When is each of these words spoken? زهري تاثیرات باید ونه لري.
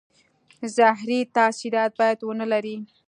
زهري 0.75 1.19
تاثیرات 1.35 1.91
باید 1.99 2.19
ونه 2.23 2.45
لري. 2.51 2.77